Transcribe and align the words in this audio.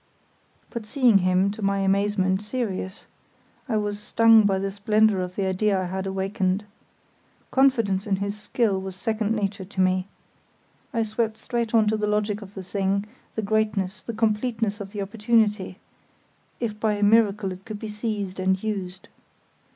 But 0.71 0.87
seeing 0.87 1.19
him, 1.19 1.51
to 1.51 1.61
my 1.61 1.77
amazement, 1.81 2.41
serious, 2.41 3.05
I 3.69 3.77
was 3.77 3.99
stung 3.99 4.47
by 4.47 4.57
the 4.57 4.71
splendour 4.71 5.19
of 5.21 5.35
the 5.35 5.45
idea 5.45 5.79
I 5.79 5.85
had 5.85 6.07
awakened. 6.07 6.65
Confidence 7.51 8.07
in 8.07 8.15
his 8.15 8.35
skill 8.35 8.81
was 8.81 8.95
second 8.95 9.35
nature 9.35 9.63
to 9.63 9.79
me. 9.79 10.07
I 10.91 11.03
swept 11.03 11.37
straight 11.37 11.75
on 11.75 11.85
to 11.85 11.97
the 11.97 12.07
logic 12.07 12.41
of 12.41 12.55
the 12.55 12.63
thing, 12.63 13.05
the 13.35 13.43
greatness, 13.43 14.01
the 14.01 14.11
completeness 14.13 14.81
of 14.81 14.91
the 14.91 15.03
opportunity, 15.03 15.77
if 16.59 16.79
by 16.79 16.93
a 16.93 17.03
miracle 17.03 17.51
it 17.51 17.63
could 17.63 17.77
be 17.77 17.87
seized 17.89 18.39
and 18.39 18.63
used. 18.63 19.07